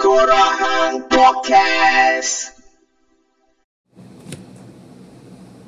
[0.00, 2.56] Kurahan Podcast.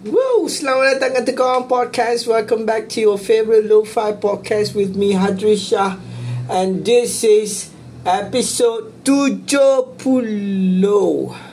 [0.08, 0.48] Woo!
[0.48, 2.24] Selamat datang ke Tekong Podcast.
[2.24, 6.00] Welcome back to your favorite lo-fi podcast with me, Hadri Shah.
[6.48, 7.76] And this is
[8.08, 11.51] episode 70.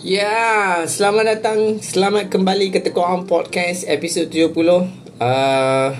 [0.00, 4.88] Ya, selamat datang, selamat kembali ke Tekong Podcast episod 70.
[5.20, 5.92] Uh,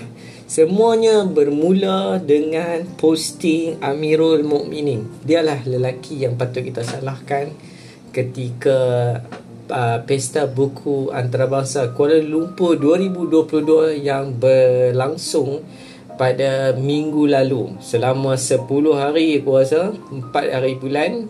[0.49, 5.05] semuanya bermula dengan posting Amirul Mukminin.
[5.21, 7.53] Dialah lelaki yang patut kita salahkan
[8.09, 8.79] ketika
[9.69, 15.61] uh, Pesta Buku Antarabangsa Kuala Lumpur 2022 yang berlangsung
[16.17, 18.65] pada minggu lalu selama 10
[18.97, 21.29] hari aku rasa 4 hari bulan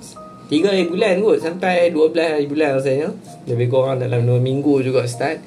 [0.51, 3.07] 3 hari bulan kot Sampai 12 hari bulan rasanya
[3.47, 5.39] Lebih kurang dalam 2 minggu juga start.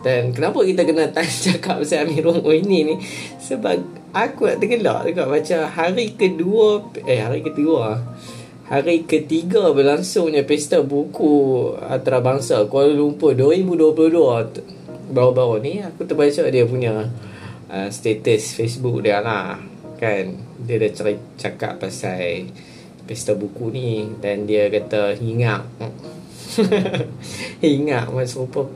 [0.00, 2.94] Dan kenapa kita kena tanya cakap pasal Amirul ini ni?
[3.36, 3.76] Sebab
[4.16, 8.00] aku nak tergelak juga Baca hari kedua Eh hari kedua.
[8.72, 17.12] Hari ketiga berlangsungnya Pesta Buku Antarabangsa Kuala Lumpur 2022 Baru-baru ni aku terbaca dia punya
[17.70, 19.60] uh, Status Facebook dia lah
[20.00, 20.40] Kan?
[20.64, 22.50] Dia dah cakap pasal
[23.06, 25.62] pesta buku ni dan dia kata hingap
[27.62, 28.66] hingap macam super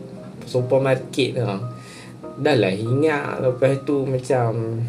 [0.50, 1.60] supermarket lah.
[2.40, 4.80] Dah lah hingap lepas tu macam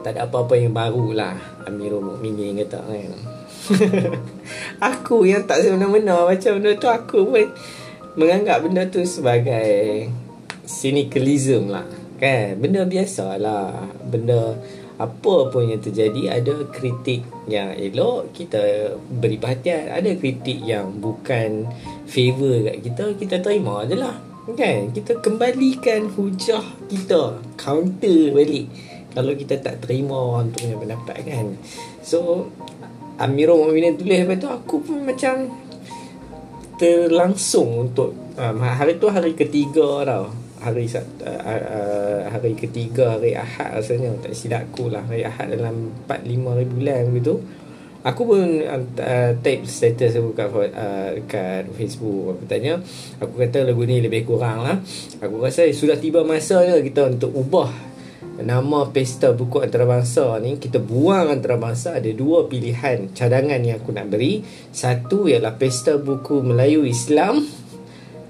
[0.00, 1.36] tak ada apa-apa yang baru lah.
[1.68, 3.12] Amirul Mukminin kata kan.
[4.90, 7.46] Aku yang tak semena-mena macam benda tu aku pun
[8.16, 10.08] menganggap benda tu sebagai
[10.64, 11.86] cynicalism lah
[12.16, 12.56] kan.
[12.56, 13.86] Benda biasa lah.
[14.08, 14.56] Benda
[15.00, 16.36] apa pun yang terjadi?
[16.36, 19.88] Ada kritik yang elok kita beri perhatian.
[19.88, 21.64] Ada kritik yang bukan
[22.04, 24.20] favor kat kita kita terima je lah
[24.52, 24.92] kan?
[24.92, 28.68] Kita kembalikan hujah kita counter balik.
[29.10, 31.46] Kalau kita tak terima orang tu punya pendapat kan?
[32.04, 32.46] So
[33.20, 35.50] Amirul Mu'minin tulis lepas tu aku pun macam
[36.80, 43.80] terlangsung untuk um, hari tu hari ketiga tau hari uh, uh, hari ketiga hari Ahad
[43.80, 44.12] rasanya.
[44.20, 45.02] Tak silap aku lah.
[45.04, 47.40] Hari Ahad dalam 4 5 hari bulan begitu
[48.00, 52.36] aku pun uh, type status aku kat uh, kat Facebook.
[52.36, 52.80] Aku tanya
[53.20, 54.76] aku kata lagu ni lebih kurang lah.
[55.20, 57.90] Aku rasa sudah tiba masanya kita untuk ubah
[58.40, 60.56] nama pesta buku antarabangsa ni.
[60.56, 62.00] Kita buang antarabangsa.
[62.00, 64.40] Ada dua pilihan cadangan yang aku nak beri.
[64.72, 67.44] Satu ialah pesta buku Melayu Islam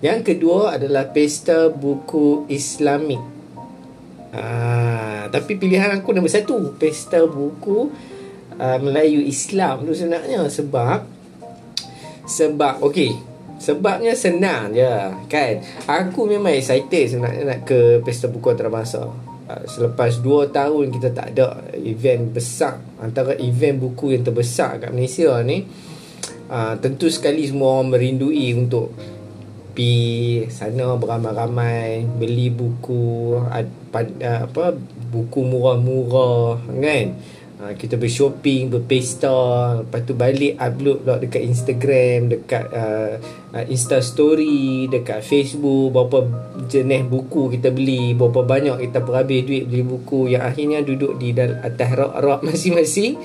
[0.00, 3.21] yang kedua adalah pesta buku Islamik.
[4.33, 7.91] Ah, tapi pilihan aku nombor satu, pesta buku
[8.60, 11.06] uh, Melayu Islam tu sebenarnya sebab
[12.27, 13.16] sebab okey,
[13.59, 14.87] sebabnya senang je
[15.27, 15.55] kan.
[15.87, 19.03] Aku memang excited sebenarnya nak ke pesta buku antarabangsa.
[19.50, 24.94] Uh, selepas 2 tahun kita tak ada event besar antara event buku yang terbesar kat
[24.94, 25.66] Malaysia ni
[26.47, 28.94] uh, tentu sekali semua orang merindui untuk
[29.70, 34.75] pergi sana beramai-ramai beli buku apa
[35.10, 37.06] buku murah-murah kan
[37.60, 39.31] ha, kita bershopping berpesta
[39.84, 43.21] lepas tu balik upload pula dekat Instagram dekat uh,
[43.66, 46.22] Insta story dekat Facebook berapa
[46.71, 50.31] jenis buku kita beli berapa banyak kita berhabis duit beli buku.
[50.31, 53.19] Yang akhirnya duduk di atas rak-rak masing-masing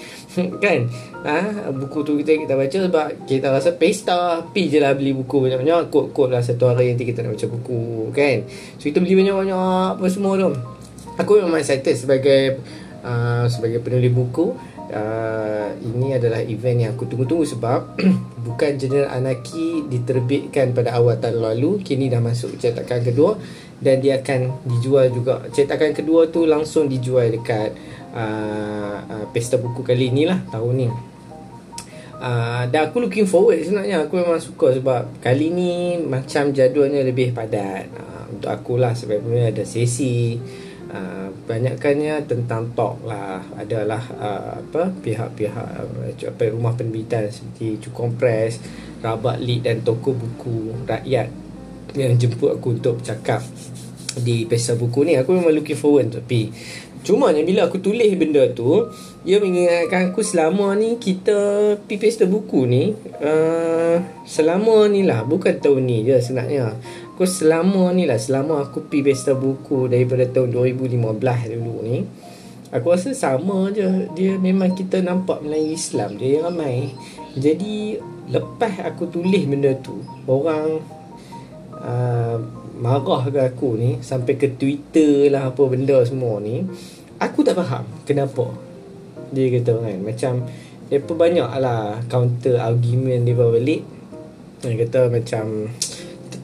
[0.58, 0.90] kan?
[1.26, 5.46] Ha, buku tu kita kita baca sebab kita rasa pesta pi je lah beli buku
[5.46, 8.38] banyak-banyak kot-kot lah satu hari nanti kita nak baca buku kan?
[8.82, 10.50] So kita beli banyak-banyak apa semua tu.
[11.16, 12.60] Aku memang excited sebagai
[13.06, 14.58] uh, sebagai penulis buku
[14.90, 18.02] uh, ini adalah event yang aku tunggu-tunggu sebab
[18.46, 23.38] bukan General Anarchy diterbitkan pada awal tahun lalu kini dah masuk cetakan kedua
[23.80, 25.44] dan dia akan dijual juga.
[25.52, 27.76] Cetakan kedua tu langsung dijual dekat
[28.16, 30.88] uh, uh, pesta buku kali ni lah tahun ni.
[32.16, 34.08] Uh, dan aku looking forward sebenarnya.
[34.08, 37.92] Aku memang suka sebab kali ni macam jadualnya lebih padat.
[37.92, 40.40] Uh, untuk aku lah sebab ada sesi
[40.96, 43.44] uh, banyakkannya tentang talk lah.
[43.60, 48.64] Adalah uh, apa pihak-pihak uh, apa rumah penerbitan seperti Cukong Press,
[49.04, 51.28] Rabat Lead dan toko buku rakyat
[51.96, 53.44] yang jemput aku untuk bercakap
[54.16, 55.20] di pesta buku ni.
[55.20, 56.52] Aku memang looking forward pergi
[57.06, 58.90] Cuma bila aku tulis benda tu
[59.30, 61.38] Ia mengingatkan aku selama ni Kita
[61.86, 62.90] pergi pesta buku ni
[63.22, 65.22] uh, Selama ni lah.
[65.22, 66.74] Bukan tahun ni je sebenarnya
[67.16, 71.00] Aku selama ni lah Selama aku pergi pesta buku Daripada tahun 2015
[71.56, 72.04] dulu ni
[72.76, 74.12] Aku rasa sama je.
[74.20, 76.92] Dia memang kita nampak Melayu Islam Dia yang ramai.
[77.40, 77.96] Jadi
[78.28, 80.84] Lepas aku tulis benda tu Orang
[81.80, 82.38] uh,
[82.84, 86.68] Marah ke aku ni Sampai ke Twitter lah Apa benda semua ni
[87.24, 88.52] Aku tak faham Kenapa.
[89.32, 90.34] Dia kata kan Macam
[90.92, 93.82] pun banyak lah Counter argument dia balik.
[94.60, 95.72] Dia kata macam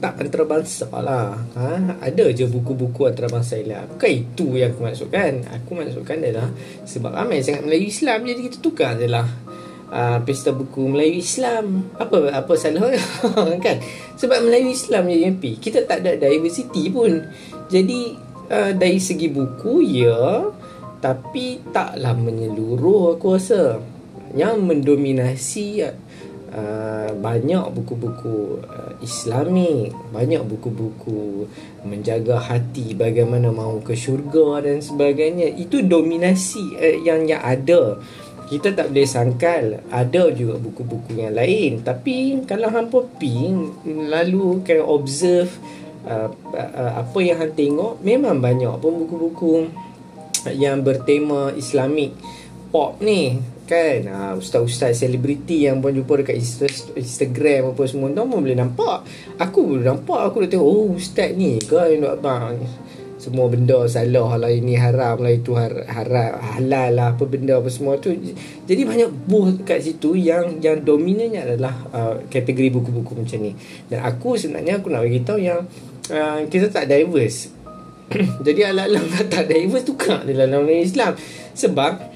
[0.02, 1.38] Tetap antarabangsa lah.
[1.54, 2.02] Ha?
[2.02, 5.46] Ada je buku-buku antarabangsa lah Bukan itu yang aku maksudkan.
[5.46, 6.50] Aku maksudkan adalah
[6.82, 9.22] Sebab ramai sangat Melayu Islam Jadi kita tukar je lah
[9.94, 11.86] uh, Pesta buku Melayu Islam.
[12.02, 12.90] Apa apa salah?
[13.62, 13.78] Kan?
[14.18, 17.22] Sebab Melayu Islam je yang Kita tak ada diversity pun.
[17.70, 18.18] Jadi
[18.50, 20.50] uh, Dari segi buku Ya.
[20.98, 23.78] Tapi taklah menyeluruh aku rasa
[24.34, 25.86] yang mendominasi
[26.52, 31.48] uh, banyak buku-buku uh, Islamik banyak buku-buku
[31.82, 35.50] menjaga hati bagaimana mahu ke syurga dan sebagainya.
[35.56, 37.98] Itu dominasi uh, yang yang ada.
[38.52, 41.80] Kita tak boleh sangkal ada juga buku-buku yang lain.
[41.80, 43.48] Tapi kalau hampa pi
[43.88, 45.48] lalu kan observe
[46.04, 49.52] uh, uh, apa yang hang tengok memang banyak pun buku-buku
[50.52, 52.12] yang bertema Islamik
[52.74, 53.38] pop ni
[53.72, 53.98] kan?
[54.12, 56.36] Ha, ustaz-ustaz selebriti yang pun jumpa dekat
[56.92, 59.08] Instagram apa semua tu pun boleh nampak.
[59.40, 62.60] Aku boleh nampak aku dah tengok oh ustaz ni nak abang.
[63.22, 67.70] Semua benda salah lah ini haram lah itu har, haram halal lah apa benda apa
[67.70, 68.12] semua tu.
[68.66, 73.54] Jadi banyak buh kat situ yang yang dominannya adalah uh, kategori buku-buku macam ni.
[73.86, 75.62] Dan aku sebenarnya aku nak bagi tahu yang
[76.10, 77.54] uh, kita tak diverse.
[78.46, 81.14] Jadi alam-alam tak diverse tukar dalam Islam.
[81.54, 82.11] Sebab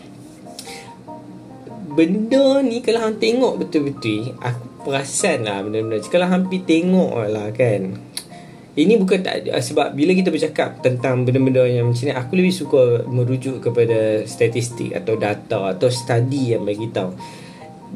[1.97, 5.97] Benda ni kalau hang tengok betul-betul Aku perasan lah benda-benda.
[6.05, 7.97] Kalau hang pergi tengok lah kan.
[8.77, 13.09] Ini bukan tak Sebab bila kita bercakap tentang benda-benda yang macam ni Aku lebih suka
[13.09, 17.17] merujuk kepada statistik Atau data Atau study yang bagi tahu.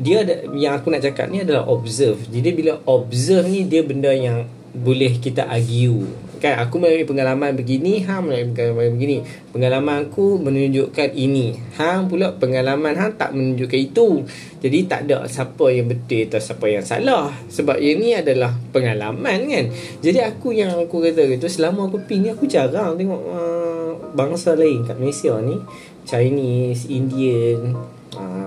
[0.01, 2.25] Dia ada, yang aku nak cakap ni adalah observe.
[2.31, 6.07] Jadi bila observe ni dia benda yang boleh kita argue.
[6.41, 9.19] Kan aku melalui pengalaman begini hang melalui pengalaman begini.
[9.53, 11.53] Pengalaman aku menunjukkan ini.
[11.77, 14.25] Hang pula pengalaman hang tak menunjukkan itu.
[14.65, 17.29] Jadi tak ada siapa yang betul atau siapa yang salah.
[17.53, 19.67] Sebab ini adalah pengalaman kan?
[20.01, 24.57] Jadi aku yang aku kata gitu selama aku pergi ni aku jarang tengok uh, bangsa
[24.57, 25.61] lain kat Malaysia ni.
[26.09, 27.77] Chinese Indian
[28.17, 28.40] uh,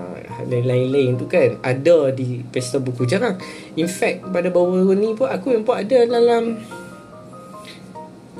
[0.47, 3.39] dan lain-lain tu kan ada di pesta buku jarang.
[3.79, 6.59] In fact pada baru-baru ni pun aku nampak ada dalam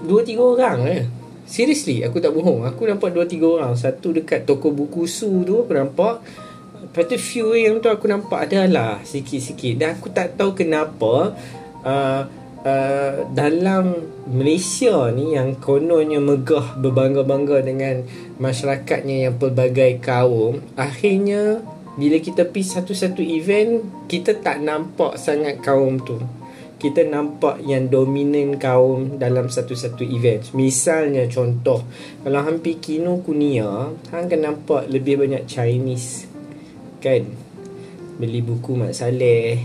[0.03, 1.03] Dua tiga orang eh.
[1.47, 2.67] Seriously aku tak bohong.
[2.67, 3.73] Aku nampak dua tiga orang.
[3.79, 6.19] Satu dekat toko buku su tu Aku nampak.
[6.83, 9.79] Lepas tu few yang tu aku nampak adalah Sikit-sikit.
[9.79, 11.33] Dan aku tak tahu kenapa
[11.87, 12.21] uh,
[12.67, 13.97] uh, Dalam
[14.29, 18.03] Malaysia ni Yang kononnya megah Berbangga-bangga dengan
[18.37, 26.01] Masyarakatnya yang pelbagai kaum Akhirnya Bila kita pergi satu-satu event Kita tak nampak sangat kaum
[26.01, 26.17] tu
[26.83, 30.43] kita nampak yang dominan kaum dalam satu-satu event.
[30.51, 31.79] Misalnya contoh,
[32.27, 36.27] kalau hampir Kino Kunia, hang akan nampak lebih banyak Chinese.
[36.99, 37.31] Kan?
[38.19, 39.63] Beli buku Mak Saleh.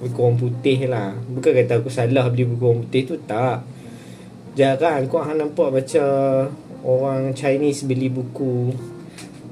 [0.00, 1.12] Buku orang putih lah.
[1.20, 3.68] Bukan kata aku salah beli buku orang putih tu, tak.
[4.56, 6.06] Jarang kau hang nampak baca
[6.80, 8.72] orang Chinese beli buku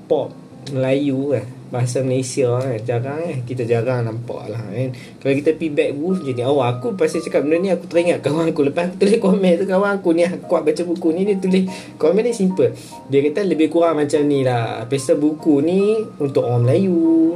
[0.08, 0.32] pop
[0.72, 4.94] Melayu kan bahasa Malaysia kan jarang kan kita jarang nampak lah kan.
[5.18, 8.22] Kalau kita pergi back wolf jadi awal oh, aku pasal cakap benda ni aku teringat
[8.22, 8.70] kawan aku.
[8.70, 11.66] Lepas aku tulis komen tu kawan aku ni kuat baca buku ni dia tulis
[11.98, 12.70] komen ni simple.
[13.10, 14.86] Dia kata lebih kurang macam ni lah.
[14.86, 17.34] Pesta buku ni untuk orang Melayu.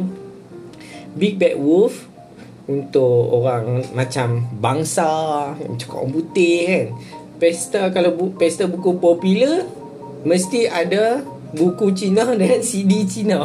[1.19, 2.07] Big bad wolf
[2.71, 5.11] untuk orang macam bangsa
[5.59, 6.87] macam orang putih kan.
[7.43, 9.67] Pesta kalau bu, pesta buku popular
[10.23, 13.43] mesti ada buku Cina dan CD Cina.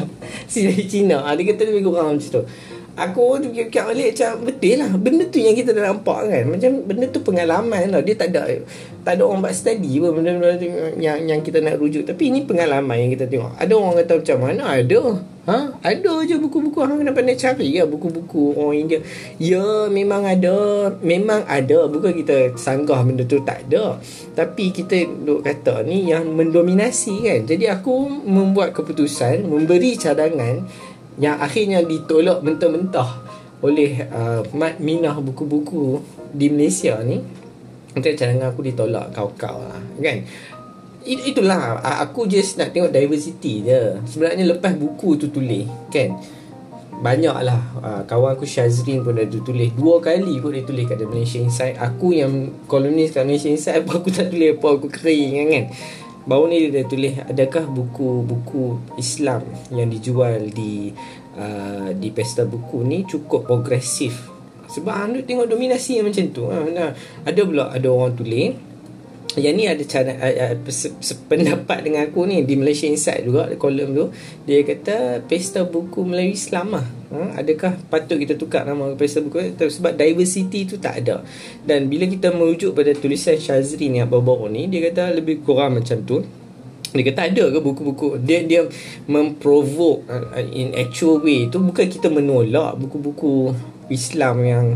[0.52, 1.26] CD Cina.
[1.26, 2.42] Ha, dia kata lebih kurang macam tu
[2.98, 4.90] aku tu fikir balik macam betul lah.
[4.98, 6.44] Benda tu yang kita dah nampak kan.
[6.50, 8.02] Macam benda tu pengalaman lah.
[8.02, 8.42] Dia tak ada
[9.08, 10.60] tak ada orang buat study pun benda-benda
[11.00, 12.04] yang, yang kita nak rujuk.
[12.04, 13.56] Tapi ini pengalaman yang kita tengok.
[13.56, 15.00] Ada orang kata macam mana ada?
[15.48, 15.80] Ha?
[15.80, 19.00] ada je buku-buku orang kena pandai cari ke buku-buku orang India?
[19.40, 20.92] Ya memang ada.
[21.00, 21.88] Memang ada.
[21.88, 23.96] Bukan kita sanggah benda tu tak ada.
[24.36, 27.40] Tapi kita duk kata ni yang mendominasi kan.
[27.48, 30.68] Jadi aku membuat keputusan memberi cadangan
[31.18, 33.10] yang akhirnya ditolak mentah-mentah
[33.58, 35.98] oleh uh, Mat Minah buku-buku
[36.30, 37.18] di Malaysia ni.
[37.94, 40.22] Untuk cadangan aku ditolak kau-kau lah kan?
[41.08, 43.98] Itulah aku just nak tengok diversity je.
[44.06, 46.14] Sebenarnya lepas buku tu tulis kan?
[46.98, 49.74] Banyak lah uh, kawan aku Shazrin pun dah tulis.
[49.74, 53.82] Dua kali kot dia tulis kat The Malaysia Inside aku yang kolumnis kat Malaysia Inside
[53.82, 55.66] apa aku tak tulis apa aku kering kan, kan
[56.28, 60.92] baru ni dia tulis adakah buku-buku Islam yang dijual di
[61.40, 64.28] uh, di pesta buku ni cukup progresif?
[64.68, 66.92] Sebab anda tengok dominasi yang macam tu ha, nah,
[67.24, 68.67] ada pula ada orang tulis
[69.38, 70.54] yang ni ada cara uh, uh,
[71.30, 74.04] pendapat dengan aku ni di Malaysia Insight juga kolom tu
[74.44, 77.40] dia kata pesta buku Melayu Islam lah ha?
[77.40, 81.24] adakah patut kita tukar nama pesta buku sebab diversity tu tak ada.
[81.64, 86.02] Dan bila kita merujuk pada tulisan Shazri ni baru-baru ni dia kata lebih kurang macam
[86.04, 86.24] tu.
[86.88, 88.16] Dia kata ada ke buku-buku?
[88.24, 88.64] Dia dia
[89.04, 93.52] memprovoke uh, in actual way tu bukan kita menolak buku-buku
[93.92, 94.66] Islam yang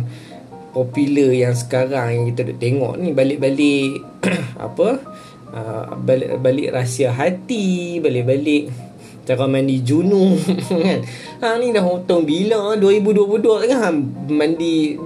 [0.72, 4.00] popular yang sekarang yang kita duk tengok ni balik-balik
[4.66, 4.88] apa
[5.52, 8.72] uh, balik-balik rahsia hati balik-balik
[9.22, 10.38] cara mandi junub
[10.86, 11.00] kan?
[11.42, 12.74] Ha ni dah hutang bila?
[12.74, 13.94] 2022 kan
[14.30, 14.98] mandi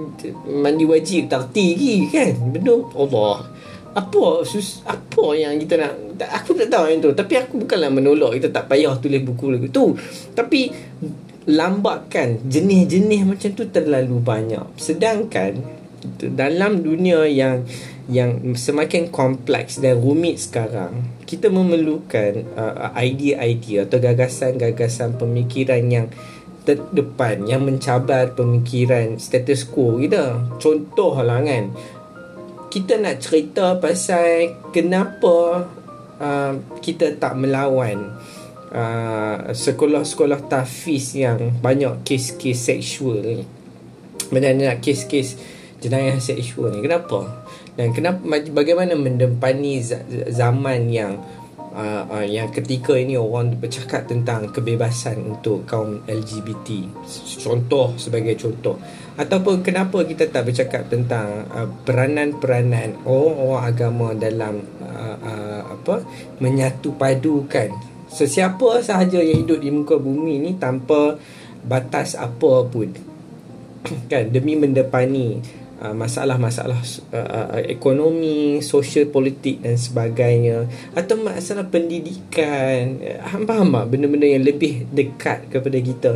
[0.49, 2.33] mandi wajib takti lagi kan?
[2.53, 2.89] Betul?
[2.97, 3.45] Allah.
[3.97, 7.13] Apa sus, apa yang kita nak aku tak tahu yang tu.
[7.13, 9.93] Tapi aku bukanlah menolak kita tak payah tulis buku lagi tu.
[10.33, 10.69] Tapi
[11.47, 14.67] lambatkan jenis-jenis macam tu terlalu banyak.
[14.75, 15.63] Sedangkan
[16.19, 17.63] dalam dunia yang
[18.07, 26.07] yang semakin kompleks dan rumit sekarang kita memerlukan uh, idea-idea atau gagasan-gagasan pemikiran yang
[26.63, 30.39] terdepan yang mencabar pemikiran status quo kita.
[30.59, 31.71] Contohlah kan
[32.67, 35.67] kita nak cerita pasal kenapa
[36.19, 38.15] uh, kita tak melawan
[38.71, 43.45] uh, sekolah-sekolah tafiz yang banyak kes-kes seksual ni.
[44.33, 45.39] Nak kes-kes
[45.79, 46.83] jenayah seksual ni.
[46.83, 47.45] Kenapa?
[47.77, 49.79] Dan kenapa bagaimana mendempani
[50.33, 51.21] zaman yang
[51.77, 56.89] uh, uh, yang ketika ini orang bercakap tentang kebebasan untuk kaum LGBT.
[57.37, 58.81] Contoh sebagai contoh.
[59.17, 66.01] Ataupun kenapa kita tak bercakap tentang uh, peranan-peranan orang-orang agama dalam uh, uh, apa
[66.41, 71.19] menyatu padukan sesiapa sahaja yang hidup di muka bumi ni tanpa
[71.63, 72.89] batas apa pun.
[74.11, 74.31] Kan?
[74.31, 75.39] Demi mendepani
[75.83, 76.79] uh, masalah-masalah
[77.13, 80.65] uh, uh, ekonomi, sosial politik dan sebagainya.
[80.95, 82.99] Atau masalah pendidikan.
[83.47, 86.11] Faham tak benda-benda yang lebih dekat kepada kita,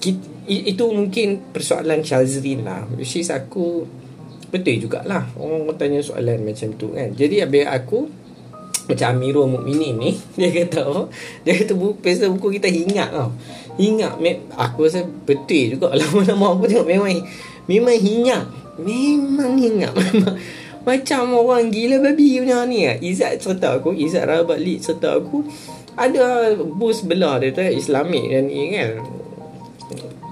[0.00, 2.82] kita itu mungkin persoalan Shazrin lah.
[2.98, 3.86] Which is aku
[4.50, 5.30] betul jugalah.
[5.38, 7.14] Orang tanya soalan macam tu kan.
[7.14, 8.10] Jadi habis aku
[8.90, 11.06] macam Amirul Mukminin ni dia kata oh,
[11.46, 13.30] dia kata buku pesta buku kita ingat tau.
[13.78, 14.18] Ingat
[14.58, 17.22] aku rasa betul juga lama-lama aku tengok memang
[17.70, 18.44] memang ingat.
[18.80, 19.92] Memang ingat
[20.88, 22.96] macam orang gila babi punya ni lah.
[22.98, 25.44] Izzat cerita aku Izzat Rabat Lid cerita aku
[25.94, 28.90] ada bus belah dia tu Islamik dan ni kan.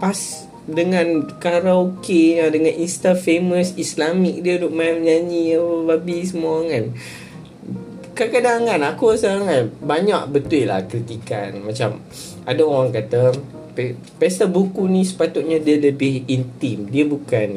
[0.00, 5.57] Pas dengan karaoke dengan insta famous Islamik dia duk main nyanyi
[5.88, 6.93] babi semua kan
[8.19, 11.63] kadang-kadang kan aku rasa kan banyak betul lah kritikan.
[11.63, 12.03] Macam
[12.43, 13.31] ada orang kata
[14.19, 16.91] pesta buku ni sepatutnya dia lebih intim.
[16.91, 17.49] Dia bukan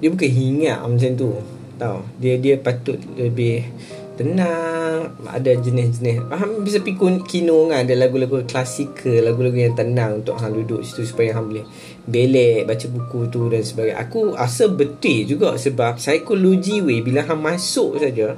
[0.00, 1.30] dia bukan hingat macam tu
[1.76, 3.68] tahu dia dia patut lebih
[4.16, 6.24] tenang ada jenis-jenis.
[6.32, 11.04] Hang bisa pergi kino kan ada lagu-lagu klasikal lagu-lagu yang tenang untuk hang duduk situ
[11.04, 11.66] supaya hang boleh
[12.08, 14.00] belek baca buku tu dan sebagainya.
[14.00, 18.32] Aku rasa betul juga sebab psikologi we bila hang masuk saja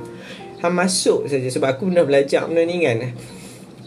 [0.66, 1.46] Hang masuk saja.
[1.46, 3.14] Sebab aku pernah belajar benda ni kan.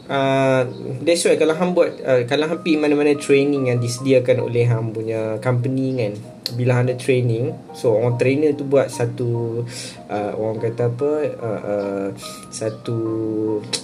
[0.09, 0.65] Uh,
[1.05, 4.95] that's why kalau hang buat uh, kalau hang pergi mana-mana training yang disediakan oleh hang
[4.95, 6.15] punya company kan.
[6.55, 9.61] Bila hang ada training so orang trainer tu buat satu
[10.09, 12.07] uh, orang kata apa uh, uh,
[12.49, 12.97] satu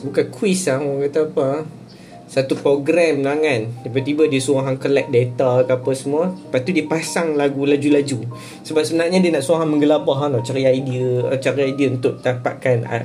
[0.01, 1.49] bukan quiz lah orang kata apa
[2.35, 3.71] satu program lah kan.
[3.87, 6.35] Tiba-tiba dia suruh hang collect data ke apa semua.
[6.35, 8.27] Lepas tu dia pasang lagu laju-laju.
[8.67, 13.03] Sebab sebenarnya dia nak suruh hang menggelabah hang Cari idea Cari idea untuk dapatkan uh,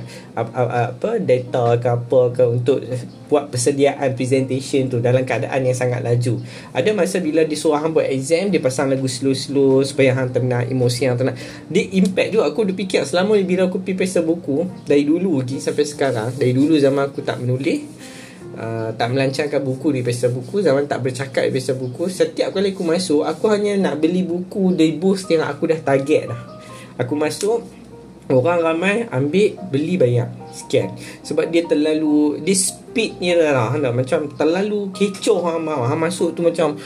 [0.91, 2.83] apa data ke apa ke Untuk
[3.31, 6.43] buat persediaan presentation tu Dalam keadaan yang sangat laju.
[6.75, 10.67] Ada masa bila dia suruh hang buat exam Dia pasang lagu slow-slow Supaya hang tenang
[10.67, 11.39] Emosi yang tenang
[11.71, 15.63] Dia impact juga Aku dah fikir selama ni Bila aku pergi buku Dari dulu lagi
[15.63, 18.10] sampai sekarang Dari dulu zaman aku tak menulis
[18.61, 22.77] Uh, tak melancarkan buku di pesta buku zaman tak bercakap di pesta buku setiap kali
[22.77, 26.41] aku masuk aku hanya nak beli buku dari booth yang aku dah target dah.
[27.01, 27.65] Aku masuk
[28.29, 30.93] orang ramai ambil beli bayar sekian.
[31.25, 36.77] Sebab dia terlalu dia speednya lah, lah macam terlalu kecoh hang, hang masuk tu macam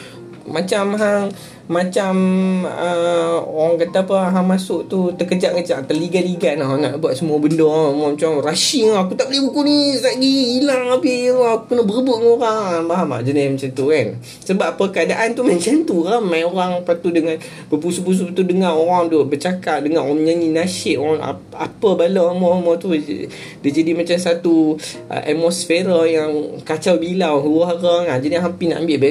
[0.48, 1.27] macam hang
[1.66, 2.14] macam
[2.62, 7.66] uh, orang kata apa hang masuk tu terkejap-kejap terligan-ligan lah nak buat semua benda.
[7.66, 7.90] Lah.
[7.90, 11.34] macam rushing lah aku tak beli buku ni lagi hilang habis.
[11.34, 12.86] Aku kena berebut dengan orang.
[12.86, 14.08] Faham tak jenis macam tu kan?
[14.46, 17.34] Sebab apa keadaan tu macam tu ramai orang lepas tu dengan
[17.74, 22.94] berpusu-pusu tu dengar orang tu bercakap dengar orang menyanyi nasyid orang apa, bala semua tu
[22.94, 24.78] dia jadi macam satu
[25.10, 28.18] uh, atmosfera yang kacau bilau huru-hara kan?
[28.22, 29.02] Jadi hampir nak ambil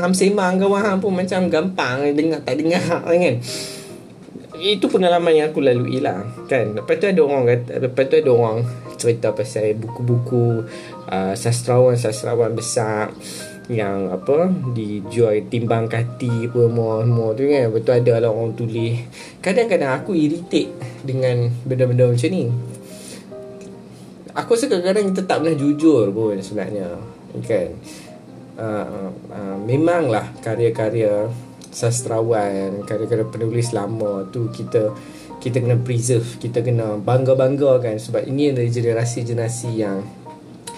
[0.00, 3.36] ham sembang kawan pun macam gampang gampang dengar tak dengar kan?
[4.62, 6.78] Itu pengalaman yang aku lalui lah kan?
[6.78, 8.58] Lepas tu ada orang kata lepas tu ada orang
[8.94, 10.62] cerita pasal buku-buku
[11.10, 13.10] uh, sastrawan-sastrawan besar
[13.70, 17.64] yang apa dijual timbang kati apa semua tu kan?
[17.74, 19.02] Betul ada lah orang tulis.
[19.42, 20.70] Kadang-kadang aku irritate
[21.02, 22.46] dengan benda-benda macam ni.
[24.32, 26.96] Aku rasa kadang-kadang kita tak pernah jujur pun sebenarnya
[27.44, 27.68] kan?
[28.52, 31.32] Uh, uh, uh, memanglah karya-karya
[31.72, 34.92] sastrawan kadang-kadang penulis lama tu kita
[35.40, 37.96] kita kena preserve kita kena bangga-bangga kan.
[37.98, 40.04] Sebab ini adalah generasi-generasi yang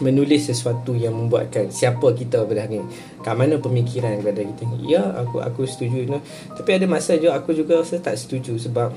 [0.01, 2.89] menulis sesuatu yang membuatkan siapa kita pada hari ini.
[3.21, 6.19] Kat mana pemikiran kepada kita ya aku aku setuju no?
[6.57, 8.91] tapi ada masa juga aku juga rasa tak setuju sebab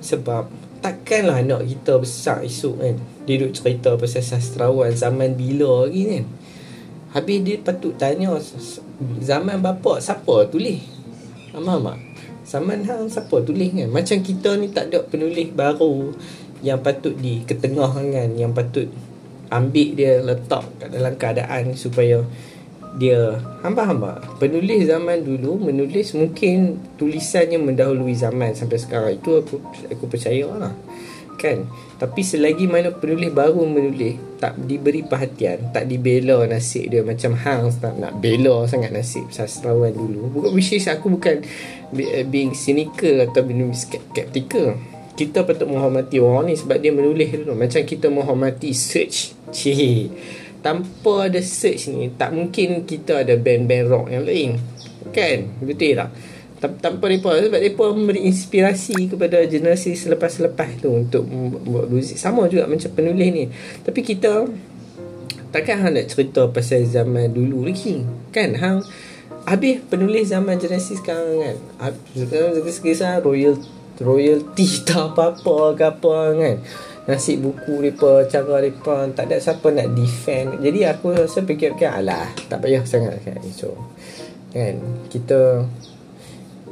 [0.00, 0.48] sebab
[0.80, 2.96] takkanlah anak kita besar esok kan.
[3.26, 6.24] Dia duduk cerita pasal sastrawan zaman bila lagi kan
[7.10, 8.34] habis dia patut tanya
[9.18, 10.82] zaman bapak siapa tulis?
[11.50, 11.98] Faham tak?
[12.46, 13.88] Zaman hang siapa tulis kan?
[13.90, 16.14] Macam kita ni tak ada penulis baru
[16.66, 18.88] Yang patut diketengahkan Yang patut
[19.50, 22.22] ambil dia letak kat dalam keadaan Supaya
[22.98, 29.14] dia hamba-hamba penulis zaman dulu menulis mungkin tulisannya mendahului zaman sampai sekarang.
[29.14, 30.74] Itu aku aku percaya lah
[31.38, 31.70] kan?
[31.96, 37.68] Tapi selagi mana penulis baru menulis tak diberi perhatian tak dibela nasib dia macam hang
[37.76, 40.32] tak nak bela sangat nasib sastrawan dulu.
[40.32, 41.44] Bukan which is aku bukan
[41.94, 44.80] eh, being cynical atau being skeptical.
[45.12, 47.52] Kita patut menghormati orang ni sebab dia menulis dulu.
[47.52, 50.08] Macam kita menghormati search cih.
[50.64, 54.50] Tanpa ada search ni tak mungkin kita ada band-band rock yang lain.
[55.12, 55.52] Kan?
[55.60, 56.08] Betul tak
[56.60, 61.24] tanpa mereka sebab mereka memberi inspirasi kepada generasi selepas-selepas tu untuk
[61.64, 62.20] buat muzik.
[62.20, 63.44] Sama juga macam penulis ni.
[63.80, 64.44] Tapi kita
[65.50, 68.52] takkan hang nak cerita pasal zaman dulu lagi kan?
[68.60, 68.84] Hang
[69.48, 71.56] habis penulis zaman generasi sekarang kan?
[72.12, 73.56] Sekarang royal
[74.00, 76.56] royalty tak apa-apa ke apa kan?
[77.08, 80.60] Nasib buku mereka cara mereka tak ada siapa nak defend.
[80.60, 83.40] Jadi aku rasa fikir-fikir alah tak payah sangat kan?
[83.56, 83.72] So
[84.52, 84.76] kan?
[85.08, 85.64] Kita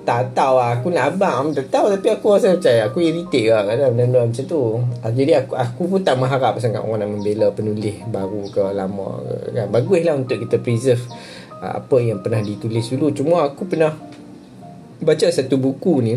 [0.08, 0.80] tak tahu lah.
[0.80, 1.92] Aku nak abang tak tahu.
[1.92, 4.80] Tapi aku rasa macam aku irritate lah kadang benda macam tu.
[5.04, 9.20] Ah, jadi aku aku pun tak mengharap sangat orang nak membela penulis baru ke lama
[9.20, 11.04] ke, kan bagus lah untuk kita preserve
[11.60, 13.12] uh, apa yang pernah ditulis dulu.
[13.12, 13.92] Cuma aku pernah
[15.04, 16.16] baca satu buku ni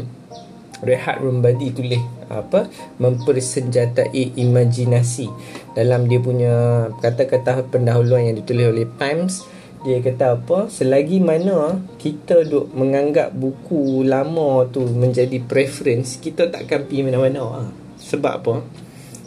[0.81, 2.01] Rehat Rumbadi tulis
[2.31, 5.27] apa mempersenjatai imajinasi
[5.75, 9.45] dalam dia punya kata-kata pendahuluan yang ditulis oleh Times
[9.81, 10.69] dia kata apa?
[10.69, 17.41] Selagi mana kita duk menganggap buku lama tu menjadi preference kita tak akan pergi mana-mana.
[17.41, 17.61] Ha.
[17.97, 18.55] sebab apa?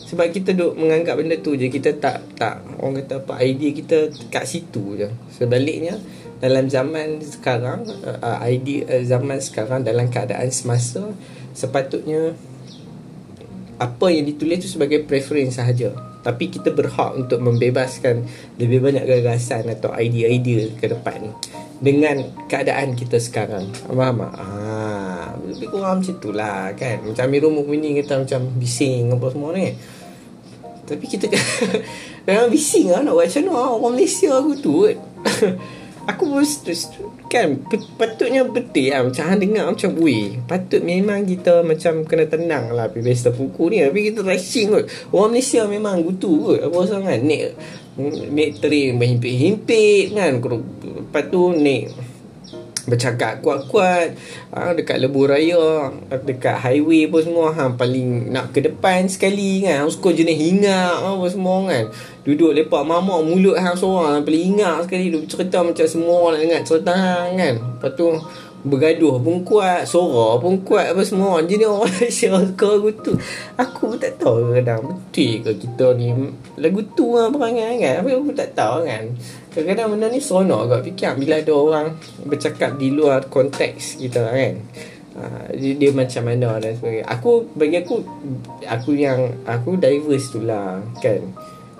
[0.05, 4.15] Sebab kita duk menganggap benda tu je kita tak tak orang kata apa idea kita
[4.31, 5.11] kat situ je.
[5.35, 5.99] Sebaliknya
[6.39, 11.03] dalam zaman sekarang uh, idea uh, zaman sekarang dalam keadaan semasa
[11.51, 12.39] sepatutnya
[13.83, 18.25] apa yang ditulis tu sebagai preference sahaja tapi kita berhak untuk membebaskan
[18.57, 21.37] lebih banyak gagasan atau idea-idea ke depan
[21.85, 23.69] dengan keadaan kita sekarang.
[23.85, 24.33] Faham tak?
[24.41, 27.05] Ah, lebih kurang macam tu lah kan?
[27.05, 29.77] Macam Amirul Mukminin kata macam bising apa semua ni.
[30.89, 31.29] Tapi kita
[32.27, 33.61] memang bising lah nak buat macam mana?
[33.77, 34.77] Orang Malaysia aku tu.
[36.05, 36.45] Aku pun
[37.35, 37.59] kan
[37.99, 42.87] patutnya betul lah macam hang dengar macam weh patut memang kita macam kena tenang lah
[42.87, 47.19] pergi pesta buku ni tapi kita rushing kot orang Malaysia memang gutu kot apa sangat
[47.27, 47.59] naik
[48.31, 52.14] naik train berhimpit-himpit kan lepas tu naik
[52.85, 54.13] bercakap kuat-kuat
[54.53, 55.89] ha, dekat lebuh raya
[56.25, 59.89] dekat highway pun semua ha, paling nak ke depan sekali kan.
[59.89, 61.85] Suka jenis hingar apa semua kan.
[62.25, 65.13] Duduk lepak mamak mulut hang seorang paling ingat sekali.
[65.13, 67.55] Duduk cerita macam semua orang nak ingat cerita hang kan.
[67.61, 68.07] Lepas tu
[68.65, 71.41] bergaduh pun kuat suara pun kuat apa semua.
[71.45, 73.13] Jadi orang Malaysia suka lagu tu.
[73.61, 74.81] Aku pun tak tahu kadang.
[74.89, 76.13] Betul ke kita ni?
[76.57, 78.05] Lagu tu lah perangai kan.
[78.05, 79.05] Aku tak tahu kan
[79.55, 81.87] kadang-kadang benda ni seronok agak fikir bila ada orang
[82.27, 84.55] bercakap di luar konteks kita kan
[85.15, 87.95] uh, dia, dia macam mana dan sebagainya aku bagi aku
[88.67, 91.23] aku yang aku diverse tu lah kan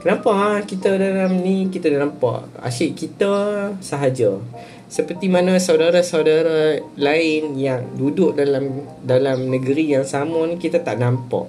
[0.05, 0.61] Kenapa ha?
[0.61, 3.33] kita dalam ni kita dah nampak asyik kita
[3.81, 4.37] sahaja.
[4.85, 11.49] Seperti mana saudara-saudara lain yang duduk dalam dalam negeri yang sama ni kita tak nampak.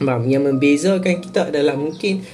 [0.00, 2.24] Yang membezakan kita adalah mungkin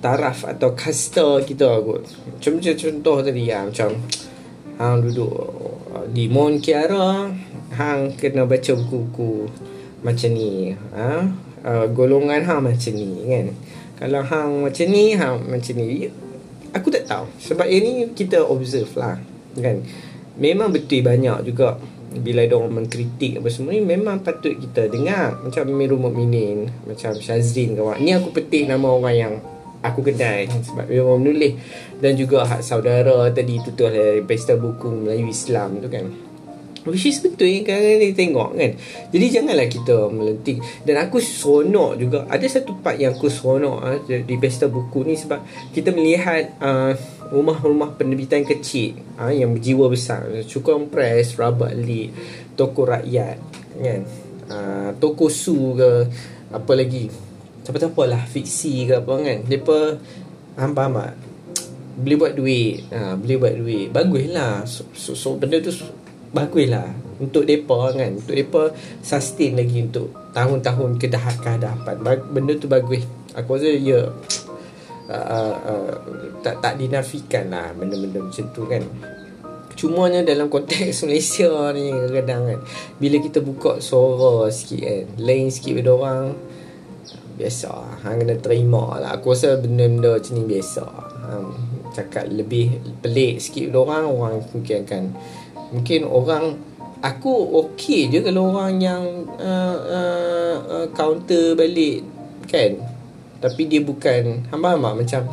[0.00, 2.04] taraf atau kasta kita kot.
[2.36, 3.96] Macam contoh tadi ya, macam
[4.76, 5.34] hang duduk
[6.12, 7.32] di Mon Kiara,
[7.74, 9.48] hang kena baca buku-buku
[10.04, 10.76] macam ni.
[10.94, 11.10] Ha?
[11.66, 13.46] Uh, golongan hang macam ni kan.
[13.96, 16.12] Kalau hang macam ni Hang macam ni
[16.76, 19.16] Aku tak tahu Sebab ini kita observe lah
[19.56, 19.88] Kan
[20.36, 21.80] Memang betul banyak juga
[22.12, 27.16] Bila ada orang mengkritik apa semua ni Memang patut kita dengar Macam Mirul Mukminin Macam
[27.16, 29.34] Syazrin kawan Ni aku petik nama orang yang
[29.84, 31.54] Aku kenal Sebab dia orang menulis.
[32.00, 36.26] Dan juga hak saudara tadi tutup dari Pesta Buku Melayu Islam tu kan.
[36.86, 38.78] Which is betul kan dia tengok kan.
[39.10, 40.62] Jadi janganlah kita melenting.
[40.86, 42.18] Dan aku seronok juga.
[42.30, 45.42] Ada satu part yang aku seronok uh, Di pesta buku ni Sebab
[45.74, 46.94] kita melihat uh,
[47.26, 50.22] Rumah-rumah penerbitan kecil uh, Yang berjiwa besar.
[50.46, 52.14] Cukong Press Rabat Lee
[52.54, 53.36] Toko Rakyat
[53.82, 54.00] kan.
[54.46, 56.06] Uh, Toko Su ke
[56.54, 57.25] Apa lagi
[57.66, 59.38] Siapa-siapa lah Fiksi ke apa kan.
[59.42, 59.98] Mereka
[60.54, 61.12] Faham tak?
[61.98, 62.86] Boleh buat duit.
[62.94, 63.86] Ha, Boleh buat duit.
[63.90, 65.74] Baguslah so, so, so benda tu
[66.30, 66.86] bagus lah.
[67.18, 68.14] Untuk depa kan.
[68.22, 68.70] Untuk depa
[69.02, 71.94] sustain lagi untuk tahun-tahun kehadapan
[72.30, 73.02] benda tu bagus.
[73.34, 74.14] Aku rasa ya
[75.10, 75.92] uh, uh, uh,
[76.40, 78.86] tak tak dinafikan lah benda-benda macam tu kan.
[79.76, 82.60] Cumanya dalam konteks Malaysia ni kadang-kadang kan.
[82.96, 86.22] Bila kita buka suara sikit kan Lain sikit pada orang
[87.36, 88.00] Biasa.
[88.00, 89.20] Hang kena terima lah.
[89.20, 90.84] Aku rasa benda-benda macam ni biasa.
[91.28, 95.02] Hang cakap lebih pelik sikit pada orang Orang mungkin akan
[95.72, 96.44] mungkin orang
[97.00, 97.32] aku
[97.64, 99.02] okey je kalau orang yang
[99.40, 102.04] uh, uh, uh, counter balik
[102.46, 102.76] kan?
[103.40, 105.28] Tapi dia bukan hamba-hamba macam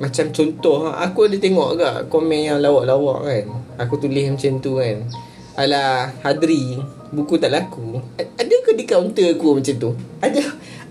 [0.00, 3.46] macam contoh aku ada tengok agak komen yang lawak-lawak kan?
[3.86, 5.04] Aku tulis macam tu kan?
[5.52, 6.80] Ala hadri
[7.12, 8.00] buku tak laku.
[8.16, 9.90] Ada ke di counter aku macam tu?
[10.24, 10.42] Ada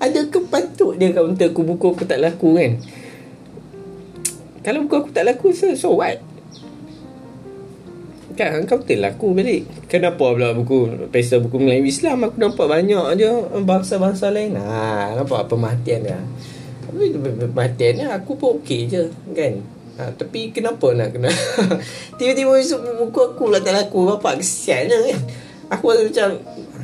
[0.02, 2.82] ada ke patut dia counter aku buku aku tak laku kan?
[4.66, 6.18] Kalau buku aku tak laku so, so what?
[8.34, 9.70] Kan kau tak laku balik.
[9.92, 13.28] Kenapa pula buku Pesta buku Melayu Islam Aku nampak banyak je
[13.68, 14.56] Bangsa-bangsa lain?
[14.56, 16.16] Ha, Nampak pematian dia?
[16.88, 19.04] Pematian dia Aku pun okey je
[19.36, 19.60] Kan?
[20.00, 21.28] Ha, Tapi kenapa nak kena?
[22.18, 22.56] Tiba-tiba
[23.04, 25.20] buku aku lah tak laku Bapak kesian je kan?
[25.76, 26.30] Aku macam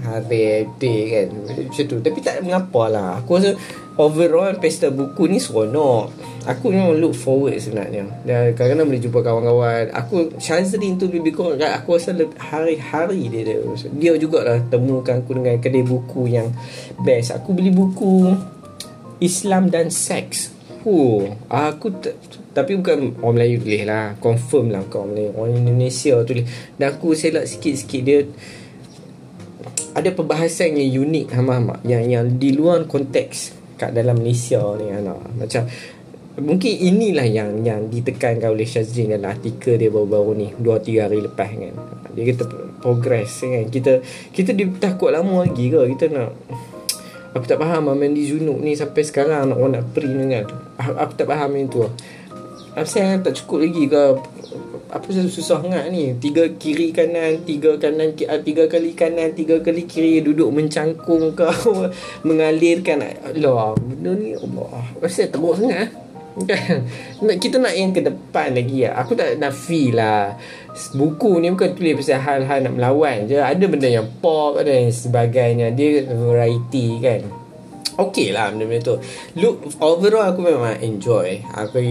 [0.04, 1.98] Hati-hati kan Macam tu.
[2.04, 3.58] Tapi tak mengapa lah Aku rasa
[3.98, 6.14] Overall Pesta buku ni seronok.
[6.46, 8.06] Aku memang look forward sebenarnya.
[8.22, 9.84] Dan kadang-kadang boleh jumpa kawan-kawan.
[9.90, 13.58] Aku Shazrin tu lebih kurang Aku rasa hari-hari dia, dia.
[13.98, 16.54] Dia jugalah temukan aku dengan kedai buku yang
[17.02, 17.34] best.
[17.34, 18.38] Aku beli buku
[19.18, 20.54] Islam dan Seks.
[20.86, 22.16] Huh, aku t-
[22.54, 24.14] tapi bukan orang Melayu tulis lah.
[24.22, 25.34] Confirm lah kau Melayu.
[25.34, 26.46] Orang Indonesia tulis
[26.78, 28.20] Dan aku selak sikit-sikit dia
[29.98, 35.18] Ada perbahasan yang unik Hama-hama Yang, yang di luar konteks Kat dalam Malaysia ni anak.
[35.34, 35.66] Macam
[36.38, 41.50] Mungkin inilah yang yang ditekankan oleh Syazrin dalam artikel dia baru-baru ni 2-3 hari lepas
[41.50, 41.74] kan.
[42.14, 42.44] Dia kata
[42.78, 43.66] progress kan.
[43.74, 45.82] Kita kita takut lama lagi ke?
[45.98, 46.38] Kita nak
[47.34, 50.46] Aku tak faham Mandi Zunuk ni sampai sekarang nak orang nak print kan.
[50.78, 51.82] Aku, aku tak faham yang tu.
[52.86, 54.04] Saya tak cukup lagi ke
[54.88, 56.16] apa susah susah sangat ni?
[56.16, 61.52] Tiga kiri kanan tiga kanan ah, tiga kali kanan tiga kali kiri duduk mencangkung kau
[62.28, 63.04] mengalirkan.
[63.04, 65.90] Allah benda ni Allah rasa teruk sangat eh?
[66.38, 66.86] Kan?
[67.42, 68.94] Kita nak yang ke depan lagi ya.
[69.02, 70.38] Aku tak nak feel lah.
[70.94, 73.42] Buku ni bukan tulis pasal hal-hal nak melawan je.
[73.42, 75.74] Ada benda yang pop Ada yang sebagainya.
[75.74, 77.37] Dia variety kan
[77.98, 78.96] Okay lah benda-benda tu.
[79.42, 81.42] Look overall aku memang enjoy.
[81.50, 81.82] Aku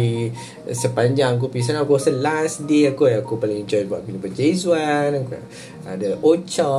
[0.71, 4.03] sepanjang aku pergi sana Aku rasa last day aku Aku paling enjoy buat
[4.35, 5.39] Jazuan Aku
[5.87, 6.75] ada Ocha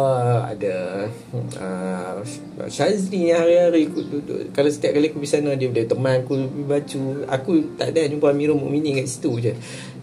[0.52, 0.76] Ada
[1.32, 2.20] uh,
[2.68, 6.34] Shazri yang hari-hari aku duduk Kalau setiap kali aku pergi sana Dia boleh teman aku
[6.68, 7.00] baca
[7.40, 9.54] Aku tak ada jumpa Amirul Mukminin kat situ je.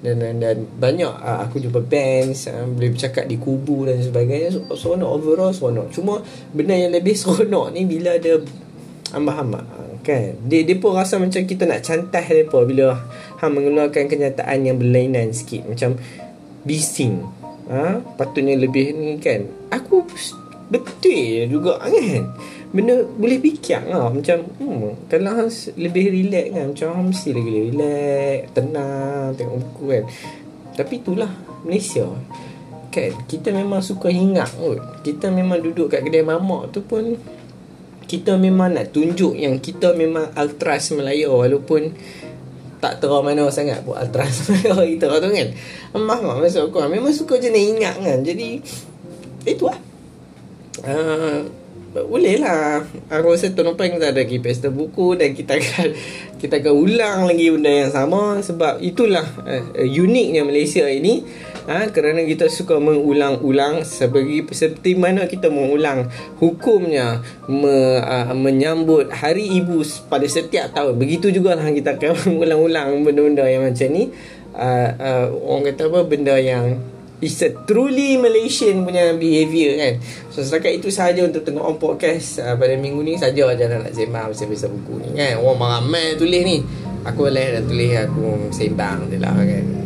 [0.05, 4.57] Dan, dan, dan banyak uh, aku jumpa bands uh, Boleh bercakap di kubu dan sebagainya.
[4.57, 5.93] So, Seronok overall seronok.
[5.93, 6.25] Cuma
[6.57, 8.41] benda yang lebih seronok ni Bila ada
[9.15, 9.65] hamba-hamba
[10.05, 10.37] kan?
[10.45, 13.01] Dia dia pun rasa macam kita nak cantas depa bila
[13.41, 15.65] hang mengeluarkan kenyataan yang berlainan sikit.
[15.65, 15.97] Macam
[16.63, 17.25] bising.
[17.73, 19.49] Ha patutnya lebih ni kan?
[19.73, 20.05] Aku
[20.69, 22.37] betul juga kan?
[22.75, 25.49] Benda boleh fikir lah macam hmm, kalau
[25.81, 26.65] lebih relax kan?
[26.75, 30.05] Macam hang mesti lagi relax tenang tengok buku kan?
[30.75, 31.33] Tapi itulah
[31.65, 32.07] Malaysia
[32.93, 33.13] kan?
[33.31, 34.79] Kita memang suka hingat kot.
[35.07, 37.17] Kita memang duduk kat kedai mamak tu pun
[38.05, 41.93] kita memang nak tunjuk yang kita memang ultras Melaya walaupun
[42.79, 45.49] tak terlalu mana sangat buat ultras Melaya kita tu kan.
[45.97, 48.19] Amah mak maksud aku memang suka je nak ingat kan.
[48.21, 48.49] Jadi
[49.45, 49.79] itu lah.
[50.85, 51.47] Uh,
[51.95, 55.89] boleh lah Aku rasa Tuan Openg tak ada pergi pesta buku Dan kita akan
[56.43, 61.23] Kita akan ulang lagi benda yang sama Sebab itulah uh, Uniknya Malaysia ini
[61.69, 66.09] ha, Kerana kita suka mengulang-ulang Seperti, seperti mana kita mengulang
[66.41, 70.97] Hukumnya me, uh, Menyambut Hari Ibu pada setiap tahun.
[70.97, 74.13] Begitu juga lah kita akan mengulang-ulang Benda-benda yang macam ni.
[74.55, 76.79] Uh, uh, Orang kata apa Benda yang
[77.25, 79.95] It's a truly Malaysian punya behaviour kan.
[80.29, 83.17] So setakat itu sahaja untuk tengok on podcast uh, Pada minggu ni.
[83.17, 85.41] Saja je nak sembang Pasal-pasal buku ni kan.
[85.41, 86.61] Orang ramai tulis ni.
[87.05, 89.85] Aku boleh dah tulis aku sembang je lah kan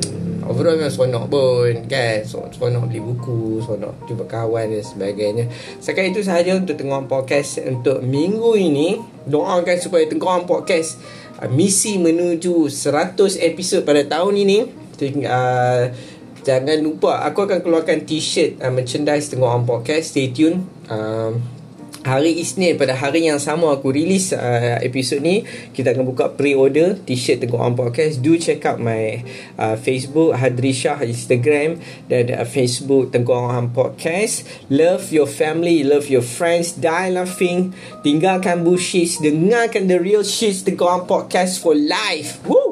[0.48, 2.24] Overall memang seronok pun kan?
[2.24, 5.44] Seronok beli buku Seronok jumpa kawan dan sebagainya.
[5.76, 8.96] Setakat itu sahaja untuk tengok podcast Untuk minggu ini.
[9.28, 10.96] Doakan supaya tengok podcast
[11.36, 14.58] uh, Misi menuju 100 episod pada tahun ini.
[15.28, 15.92] Uh,
[16.48, 20.16] Jangan lupa Aku akan keluarkan t-shirt uh, Merchandise tengok on podcast.
[20.16, 20.64] Stay tune.
[20.88, 21.57] Um,
[22.08, 25.44] Hari Isnin pada hari yang sama aku release uh, episod ni
[25.76, 28.24] kita akan buka pre-order t-shirt Tengok On Podcast.
[28.24, 29.20] Do check out my
[29.60, 31.76] uh, Facebook Hadri Shah Instagram
[32.08, 34.48] dan uh, Facebook Tengok On Podcast.
[34.72, 37.76] Love your family love your friends die laughing.
[38.00, 42.40] Tinggalkan bullshit dengarkan the real shit Tengok On Podcast for life.
[42.48, 42.67] Woo!